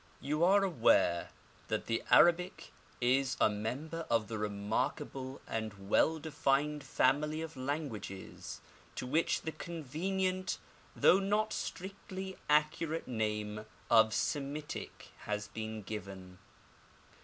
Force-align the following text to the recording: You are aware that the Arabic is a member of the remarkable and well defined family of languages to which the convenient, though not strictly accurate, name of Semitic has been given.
You 0.19 0.43
are 0.43 0.63
aware 0.63 1.29
that 1.67 1.85
the 1.85 2.01
Arabic 2.09 2.71
is 2.99 3.37
a 3.39 3.51
member 3.51 4.07
of 4.09 4.29
the 4.29 4.39
remarkable 4.39 5.41
and 5.45 5.89
well 5.89 6.17
defined 6.17 6.83
family 6.83 7.43
of 7.43 7.55
languages 7.55 8.61
to 8.95 9.05
which 9.05 9.43
the 9.43 9.51
convenient, 9.51 10.57
though 10.95 11.19
not 11.19 11.53
strictly 11.53 12.35
accurate, 12.49 13.07
name 13.07 13.67
of 13.91 14.11
Semitic 14.11 15.09
has 15.19 15.49
been 15.49 15.83
given. 15.83 16.39